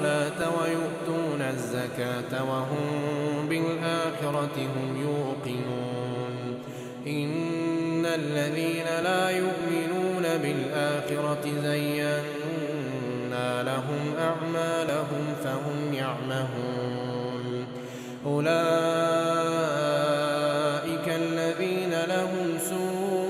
[0.00, 6.58] الصلاة ويؤتون الزكاة وهم بالآخرة هم يوقنون.
[7.06, 17.66] إن الذين لا يؤمنون بالآخرة زينا لهم أعمالهم فهم يعمهون.
[18.26, 18.50] أولئك
[21.08, 23.24] الذين لهم سوء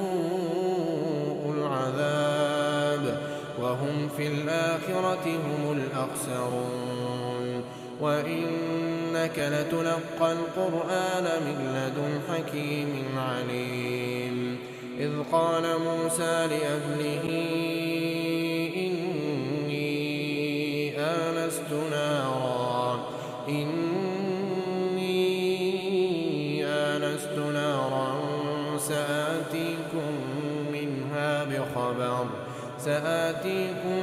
[1.56, 3.04] العذاب
[3.62, 5.59] وهم في الآخرة هم
[6.00, 7.64] الأخسرون
[8.00, 14.58] وإنك لتلقى القرآن من لدن حكيم عليم.
[14.98, 17.24] إذ قال موسى لأهله
[18.76, 19.90] إني
[20.98, 23.00] آنست نارا
[23.48, 25.10] إني
[26.64, 28.08] آنست نارا
[28.78, 30.12] سآتيكم
[30.72, 32.26] منها بخبر
[32.78, 34.02] سآتيكم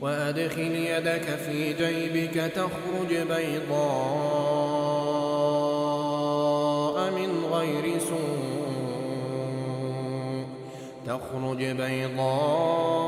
[0.00, 3.70] وأدخل يدك في جيبك تخرج بيضاء
[7.10, 8.50] من غير سوء.
[11.06, 13.00] تخرج بيضاء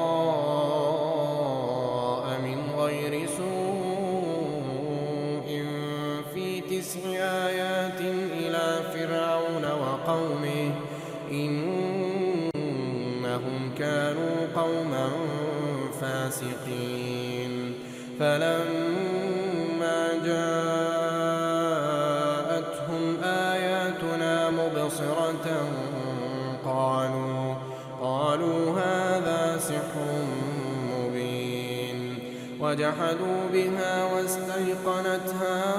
[18.22, 20.64] فلما جاءتهم
[23.24, 25.46] آياتنا مبصرة
[26.64, 27.54] قالوا
[28.02, 30.24] قالوا هذا سحر
[30.92, 32.18] مبين.
[32.60, 35.74] وجحدوا بها واستيقنتها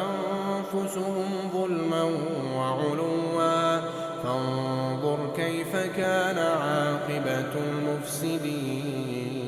[0.00, 2.02] أنفسهم ظلما
[2.56, 3.80] وعلوا.
[4.24, 9.47] فانظر كيف كان عاقبة المفسدين.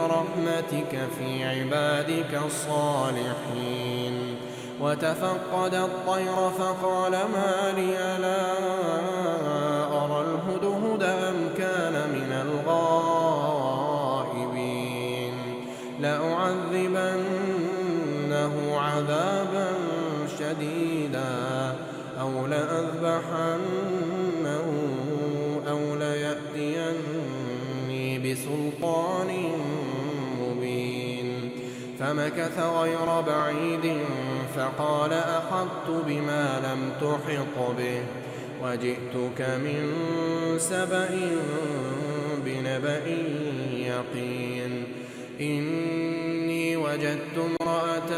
[0.00, 4.36] برحمتك في عبادك الصالحين.
[4.80, 8.52] وتفقد الطير فقال ما لي لا
[10.04, 12.90] أرى الهدهد أم كان من الغائبين؟
[16.00, 17.20] لأعذبنه
[18.78, 19.68] عذابا
[20.38, 21.76] شديدا
[22.20, 23.60] أو لأذبحنه
[25.68, 27.30] أو ليأتيني
[28.18, 29.30] بسلطان
[32.00, 33.98] فمكث غير بعيد
[34.56, 38.02] فقال أحطت بما لم تحط به
[38.62, 39.92] وجئتك من
[40.58, 41.08] سبأ
[42.44, 43.06] بنبأ
[43.72, 44.84] يقين
[45.40, 48.10] إني وجدت امرأة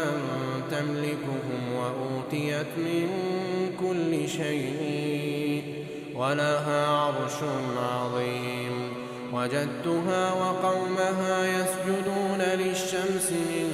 [0.71, 3.09] تملكهم وأوتيت من
[3.79, 5.63] كل شيء
[6.15, 7.37] ولها عرش
[7.77, 8.72] عظيم
[9.33, 13.67] وجدتها وقومها يسجدون للشمس من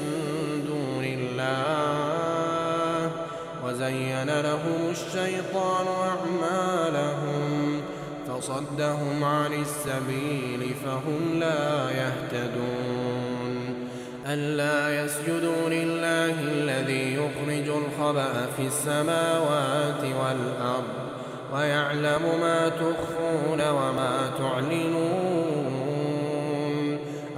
[0.67, 2.29] دون الله
[3.65, 7.81] وزين لهم الشيطان أعمالهم
[8.27, 13.09] فصدهم عن السبيل فهم لا يهتدون
[14.27, 21.09] ألا يسجدوا لله الذي يخرج الخبأ في السماوات والأرض
[21.53, 25.28] ويعلم ما تخفون وما تعلنون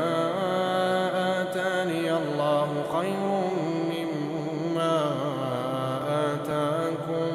[1.42, 3.24] آتاني الله خير
[3.92, 4.96] مما
[6.08, 7.32] آتاكم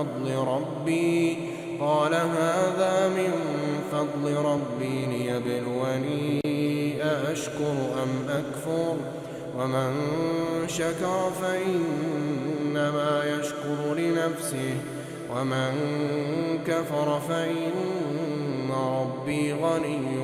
[0.00, 1.36] فضل ربي.
[1.80, 3.32] قال هذا من
[3.92, 6.40] فضل ربي ليبلوني
[7.32, 8.96] أشكر أم أكفر؟
[9.58, 9.92] ومن
[10.66, 14.74] شكر فإنما يشكر لنفسه.
[15.36, 15.72] ومن
[16.66, 20.20] كفر فإن ربي غني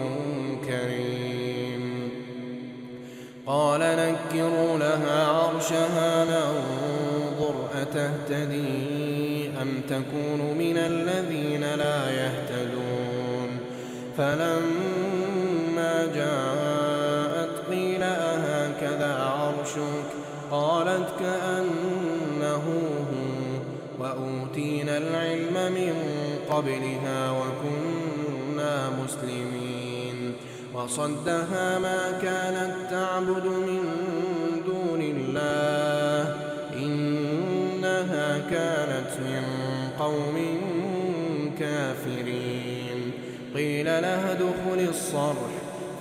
[0.67, 2.11] كريم.
[3.47, 8.96] قال نكروا لها عرشها ننظر أتهتدي؟
[9.63, 13.59] أم تكون من الذين لا يهتدون
[14.19, 20.07] فلما جاءت قيل أهكذا عرشك
[20.51, 22.63] قالت كأنه
[23.13, 23.37] هو
[23.99, 25.95] وأوتينا العلم من
[26.51, 30.33] قبلها وكنا مسلمين
[30.75, 33.83] وصدها ما كانت تعبد من
[34.67, 35.76] دون الله
[38.39, 39.43] كانت من
[39.99, 40.37] قوم
[41.59, 43.13] كافرين.
[43.55, 45.53] قيل لها ادخل الصرح.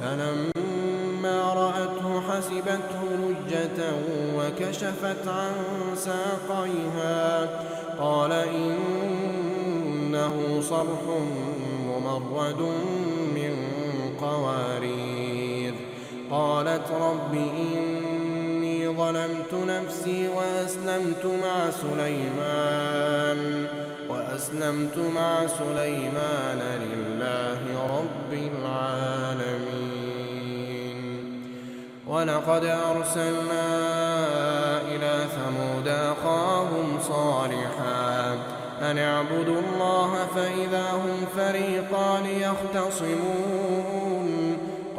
[0.01, 3.93] فلما رأته حسبته لجة
[4.37, 5.53] وكشفت عن
[5.95, 7.49] ساقيها.
[7.99, 11.01] قال إنه صرح
[11.87, 12.61] ممرد
[13.35, 13.53] من
[14.21, 15.73] قوارير.
[16.31, 17.94] قالت رب إني
[18.97, 23.67] ظلمت نفسي وأسلمت مع سليمان
[24.09, 27.59] وأسلمت مع سليمان لله
[27.97, 30.05] رب العالمين.
[32.07, 33.67] ولقد أرسلنا
[34.81, 38.37] إلى ثمود أخاهم صالحا
[38.81, 43.94] أن اعبدوا الله فإذا هم فريقان يختصمون.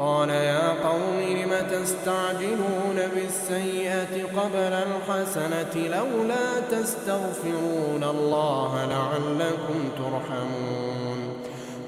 [0.07, 11.37] قال يا قوم لم تستعجلون بالسيئة قبل الحسنة لولا تستغفرون الله لعلكم ترحمون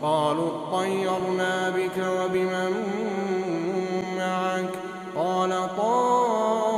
[0.02, 2.72] قالوا اطيرنا بك وبمن
[4.16, 4.70] معك
[5.16, 6.77] قال طائركم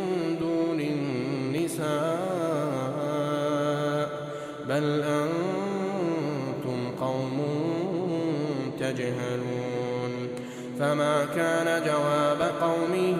[4.69, 7.37] بل أنتم قوم
[8.79, 10.13] تجهلون.
[10.79, 13.15] فما كان جواب قومه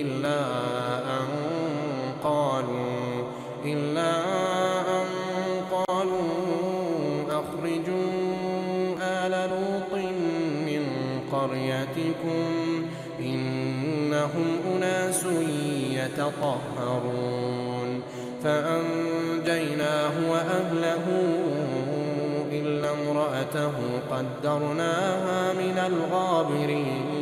[0.00, 0.40] إلا
[1.18, 1.26] أن
[2.24, 3.28] قالوا
[3.64, 3.99] إلا
[16.04, 17.60] يتطهرون.
[18.44, 21.04] فأنجيناه وأهله
[22.52, 23.72] إلا امرأته
[24.10, 27.20] قدرناها من الغابرين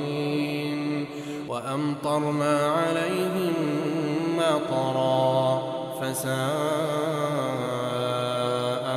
[1.49, 3.55] وأمطرنا عليهم
[4.39, 5.63] مطرا
[6.01, 6.39] فساء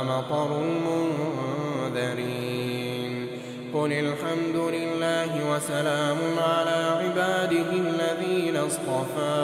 [0.04, 0.50] مطر
[3.74, 9.36] قل الحمد لله وسلام على عباده الذين اصطفى.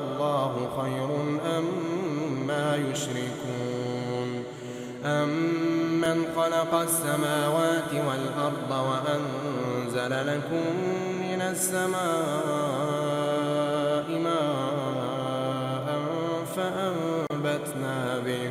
[0.00, 1.10] الله خير
[1.58, 4.44] أما يشركون؟
[5.04, 10.66] أمن خلق السماوات والأرض وأنزل لكم
[11.20, 12.06] من السماء
[14.24, 15.86] ماء
[16.56, 18.50] فأنبتنا به.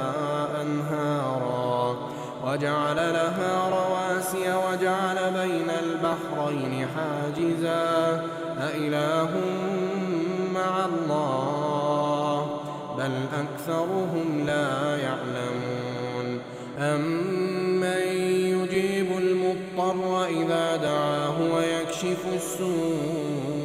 [2.51, 8.23] وجعل لها رواسي وجعل بين البحرين حاجزا.
[8.59, 9.31] أإله
[10.53, 12.37] مع الله
[12.97, 16.41] بل أكثرهم لا يعلمون.
[16.79, 18.01] أمن
[18.55, 23.61] يجيب المضطر إذا دعاه ويكشف السوء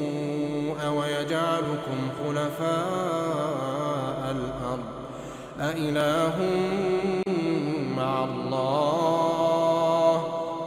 [0.88, 4.84] ويجعلكم خلفاء الأرض؟
[5.60, 6.85] أإله مع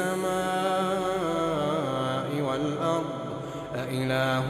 [0.00, 1.20] السماء
[2.48, 3.04] والأرض
[3.74, 4.46] أإله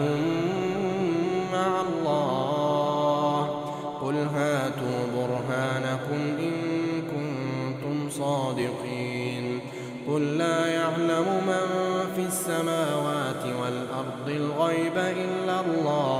[1.52, 3.42] مع الله؟
[4.02, 6.54] قل هاتوا برهانكم إن
[7.12, 9.60] كنتم صادقين.
[10.08, 11.66] قل لا يعلم من
[12.14, 16.19] في السماوات والأرض الغيب إلا الله.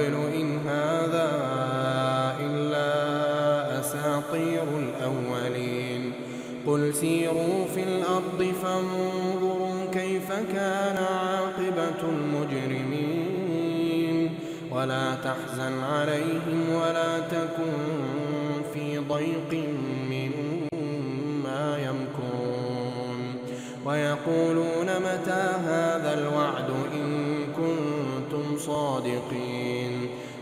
[0.00, 1.28] قبل إن هذا
[2.40, 2.90] إلا
[3.80, 6.12] أساطير الأولين.
[6.66, 13.18] قل سيروا في الأرض فانظروا كيف كان عاقبة المجرمين.
[14.72, 17.72] ولا تحزن عليهم ولا تكن
[18.74, 19.64] في ضيق
[20.10, 23.20] مما يمكرون.
[23.86, 27.10] ويقولون متى هذا الوعد إن
[27.56, 29.59] كنتم صادقين.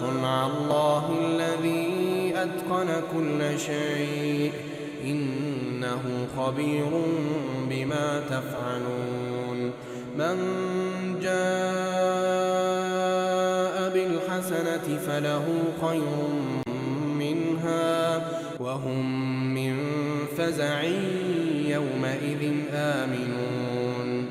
[0.00, 4.52] صنع الله الذي أتقن كل شيء.
[5.04, 6.90] إنه خبير
[7.70, 9.70] بما تفعلون.
[10.18, 10.36] من
[11.22, 11.40] جاء
[13.94, 15.46] بالحسنة فله
[15.82, 16.28] خير
[17.18, 18.22] منها
[18.60, 19.04] وهم
[19.54, 19.76] من
[20.38, 20.82] فزع
[21.64, 24.26] يومئذ آمنون.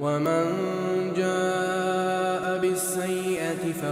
[0.00, 0.44] ومن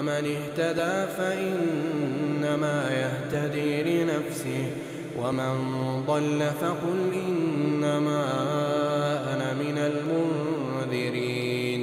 [0.00, 4.64] فمن اهتدى فإنما يهتدي لنفسه
[5.18, 5.54] ومن
[6.06, 8.22] ضل فقل إنما
[9.34, 9.78] أنا من
[10.88, 11.82] المنذرين.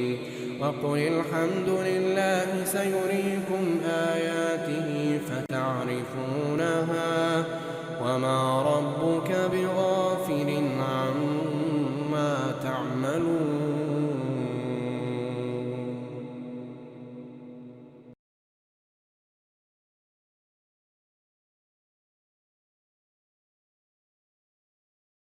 [0.61, 7.15] وقل الحمد لله سيريكم آياته فتعرفونها
[8.03, 8.96] وما رب